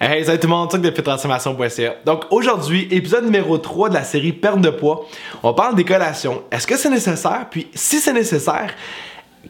[0.00, 1.96] Hey, salut tout le monde, truc de Transformation.ca.
[2.06, 5.06] Donc aujourd'hui, épisode numéro 3 de la série Perte de poids.
[5.42, 6.44] On parle des collations.
[6.52, 7.48] Est-ce que c'est nécessaire?
[7.50, 8.70] Puis si c'est nécessaire,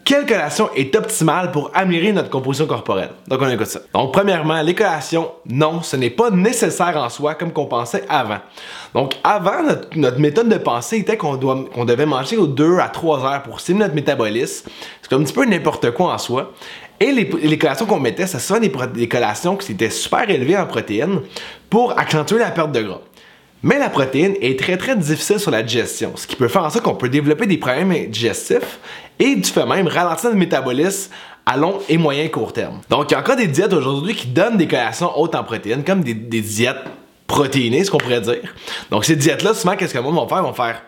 [0.05, 3.09] quelle collation est optimale pour améliorer notre composition corporelle?
[3.27, 3.79] Donc on écoute ça.
[3.93, 8.39] Donc premièrement, les collations, non, ce n'est pas nécessaire en soi comme qu'on pensait avant.
[8.93, 9.63] Donc avant,
[9.95, 13.85] notre, méthode de pensée était qu'on devait manger aux 2 à 3 heures pour stimuler
[13.85, 14.69] notre métabolisme.
[15.01, 16.53] C'est un petit peu n'importe quoi en soi.
[16.99, 21.21] Et les, collations qu'on mettait, sont des, des collations qui étaient super élevées en protéines
[21.69, 23.01] pour accentuer la perte de gras.
[23.61, 26.69] Mais la protéine est très très difficile sur la digestion, ce qui peut faire en
[26.69, 28.79] sorte qu'on peut développer des problèmes digestifs
[29.19, 31.11] et du fait même ralentir le métabolisme
[31.45, 32.79] à long et moyen court terme.
[32.89, 35.83] Donc il y a encore des diètes aujourd'hui qui donnent des collations hautes en protéines,
[35.83, 36.77] comme des, des diètes
[37.29, 38.55] protéiné, ce qu'on pourrait dire.
[38.89, 40.43] Donc, ces diètes-là, souvent, qu'est-ce que le monde va faire?
[40.43, 40.81] Vont faire,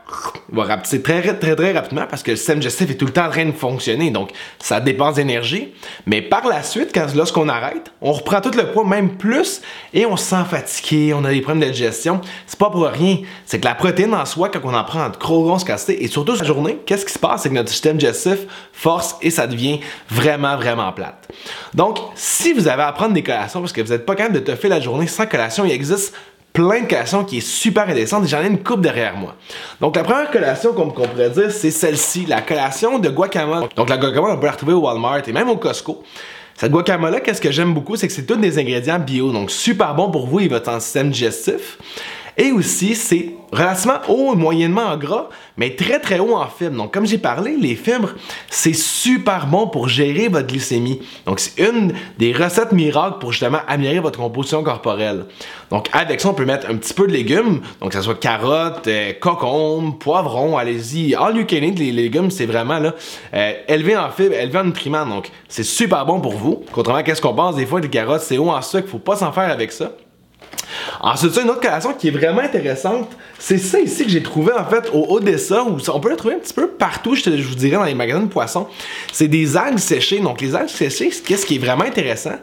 [0.51, 3.25] vont rapetisser très, très, très rapidement parce que le système digestif est tout le temps
[3.25, 4.11] en train de fonctionner.
[4.11, 5.73] Donc, ça dépense d'énergie.
[6.05, 9.61] Mais par la suite, quand, lorsqu'on arrête, on reprend tout le poids, même plus,
[9.93, 12.21] et on se sent fatigué, on a des problèmes de digestion.
[12.47, 13.19] C'est pas pour rien.
[13.45, 16.07] C'est que la protéine en soi, quand on en prend en gros grosses quantités, et
[16.07, 17.43] surtout la journée, qu'est-ce qui se passe?
[17.43, 18.39] C'est que notre système digestif
[18.73, 21.29] force et ça devient vraiment, vraiment plate.
[21.73, 24.51] Donc, si vous avez à prendre des collations parce que vous n'êtes pas capable de
[24.51, 26.13] te faire la journée sans collation, il existe
[26.53, 29.35] plein de collations qui est super intéressante et j'en ai une coupe derrière moi.
[29.79, 33.69] Donc la première collation qu'on pourrait dire, c'est celle-ci, la collation de guacamole.
[33.75, 36.03] Donc la guacamole, on peut la retrouver au Walmart et même au Costco.
[36.55, 39.95] Cette guacamole-là, qu'est-ce que j'aime beaucoup, c'est que c'est tous des ingrédients bio, donc super
[39.95, 41.77] bon pour vous et votre système digestif.
[42.37, 46.77] Et aussi, c'est relativement haut, moyennement en gras, mais très très haut en fibres.
[46.77, 48.11] Donc, comme j'ai parlé, les fibres,
[48.49, 51.01] c'est super bon pour gérer votre glycémie.
[51.25, 55.25] Donc, c'est une des recettes miracles pour justement améliorer votre composition corporelle.
[55.69, 58.19] Donc, avec ça, on peut mettre un petit peu de légumes, donc que ce soit
[58.19, 61.15] carottes, euh, cocombes, poivrons, allez-y.
[61.15, 62.93] All you can eat, les légumes, c'est vraiment là,
[63.33, 65.05] euh, élevé en fibres, élevé en nutriments.
[65.05, 66.63] Donc, c'est super bon pour vous.
[66.71, 69.15] Contrairement à qu'est-ce qu'on pense, des fois, les carottes, c'est haut en sucre, faut pas
[69.15, 69.91] s'en faire avec ça.
[70.99, 73.09] Ensuite, une autre collation qui est vraiment intéressante,
[73.39, 76.35] c'est ça ici que j'ai trouvé en fait au Odessa, où on peut le trouver
[76.35, 78.67] un petit peu partout, je, vous dirais, dans les magasins de poissons.
[79.11, 80.19] C'est des algues séchées.
[80.19, 82.35] Donc, les algues séchées, qu'est-ce qui est vraiment intéressant,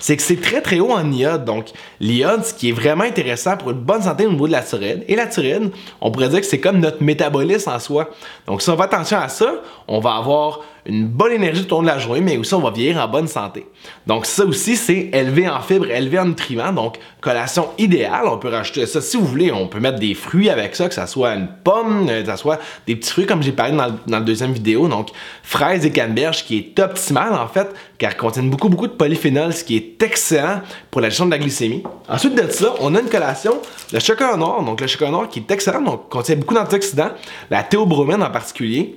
[0.00, 1.44] c'est que c'est très très haut en iode.
[1.44, 1.66] Donc,
[2.00, 5.04] l'iode, ce qui est vraiment intéressant pour une bonne santé au niveau de la thyroïde.
[5.08, 5.70] Et la thyroïde,
[6.00, 8.10] on pourrait dire que c'est comme notre métabolisme en soi.
[8.46, 9.52] Donc, si on fait attention à ça,
[9.88, 12.60] on va avoir une bonne énergie tout au long de la journée, mais aussi on
[12.60, 13.66] va vieillir en bonne santé.
[14.06, 18.86] Donc ça aussi, c'est élevé en fibres, élevé en nutriments, donc collation On peut rajouter
[18.86, 21.48] ça si vous voulez, on peut mettre des fruits avec ça, que ça soit une
[21.64, 24.88] pomme, euh, que ça soit des petits fruits comme j'ai parlé dans, la deuxième vidéo,
[24.88, 25.08] donc
[25.42, 29.52] fraises et canneberges qui est optimal en fait, car elles contiennent beaucoup beaucoup de polyphénol,
[29.52, 30.60] ce qui est excellent
[30.90, 31.82] pour la gestion de la glycémie.
[32.08, 33.60] Ensuite de ça, on a une collation
[33.92, 37.10] de chocolat noir, donc le chocolat noir qui est excellent, donc contient beaucoup d'antioxydants,
[37.50, 38.96] la théobromine en particulier.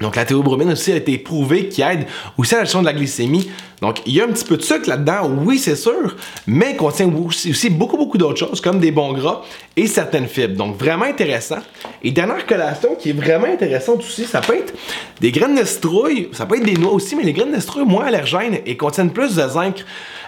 [0.00, 2.92] Donc la théobromine aussi a été prouvée qui aide aussi à la gestion de la
[2.92, 3.50] glycémie.
[3.80, 6.16] Donc il y a un petit peu de sucre là-dedans, oui c'est sûr,
[6.46, 9.42] mais contient aussi, beaucoup beaucoup d'autres choses comme des bons gras
[9.76, 10.56] et certaines fibres.
[10.56, 11.58] Donc vraiment intéressant.
[12.02, 14.74] Et dernière collation qui est vraiment intéressante aussi, ça peut être
[15.20, 17.84] des graines de citrouille, ça peut être des noix aussi, mais les graines de citrouille
[17.84, 19.84] moins allergènes et contiennent plus de zinc.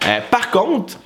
[0.06, 0.98] Euh, par contre,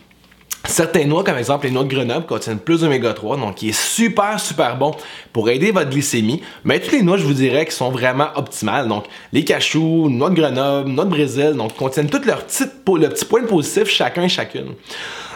[0.67, 3.79] Certains noix, comme exemple les noix de Grenoble, contiennent plus d'oméga 3, donc qui est
[3.79, 4.93] super, super bon
[5.33, 6.43] pour aider votre glycémie.
[6.65, 8.89] Mais toutes les noix, je vous dirais, qui sont vraiment optimales.
[8.89, 13.09] Donc, les cachous, noix de Grenoble, noix de Brésil, donc contiennent tous leurs petits, le
[13.09, 14.75] petit point positif chacun et chacune.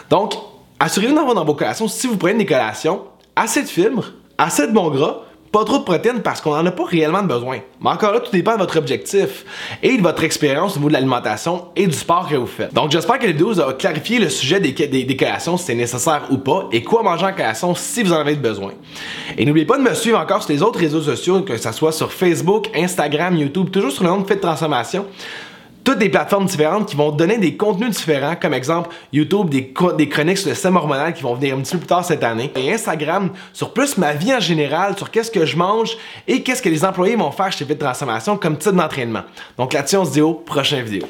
[0.09, 0.33] Donc,
[0.79, 3.03] assurez-vous d'avoir dans vos collations, si vous prenez des collations,
[3.35, 6.71] assez de fibres, assez de bons gras, pas trop de protéines parce qu'on n'en a
[6.71, 7.59] pas réellement besoin.
[7.81, 9.45] Mais encore là, tout dépend de votre objectif
[9.81, 12.73] et de votre expérience au niveau de l'alimentation et du sport que vous faites.
[12.73, 15.75] Donc j'espère que la vidéo vous a clarifié le sujet des, des, collations, si c'est
[15.75, 18.71] nécessaire ou pas, et quoi manger en collation si vous en avez besoin.
[19.37, 21.91] Et n'oubliez pas de me suivre encore sur les autres réseaux sociaux, que ce soit
[21.91, 25.05] sur Facebook, Instagram, YouTube, toujours sur le nom de Fait Transformation
[25.89, 30.07] toutes des plateformes différentes qui vont donner des contenus différents, comme exemple YouTube, des, des
[30.07, 32.51] chroniques sur le système hormonal qui vont venir un petit peu plus tard cette année,
[32.55, 35.97] et Instagram sur plus ma vie en général, sur qu'est-ce que je mange
[36.27, 39.23] et qu'est-ce que les employés vont faire chez Fit Transformation comme type d'entraînement.
[39.57, 41.07] Donc là-dessus, on se dit au prochain vidéo.